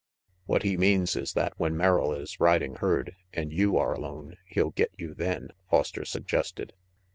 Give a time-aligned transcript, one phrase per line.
[0.47, 4.71] "What he means is that when Merrill is riding herd, and you are alone, he'll
[4.71, 6.73] get you then," Foster suggested.